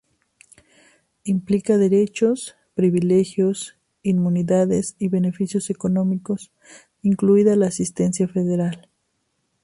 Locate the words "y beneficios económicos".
4.97-6.51